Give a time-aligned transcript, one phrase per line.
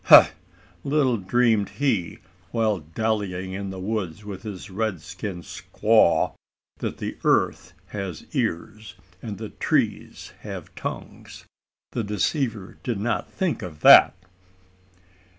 [0.05, 0.31] Ha!
[0.83, 2.17] little dreamed he,
[2.49, 6.33] while dallying in the woods with his red skinned squaw,
[6.77, 11.45] that the earth has ears and the trees have tongues.
[11.91, 14.15] The deceiver did not think of that!"